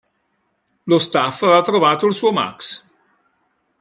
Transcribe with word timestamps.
Lo 0.85 0.97
staff 0.97 1.43
aveva 1.43 1.61
trovato 1.61 2.07
il 2.07 2.13
suo 2.15 2.31
Max. 2.31 2.89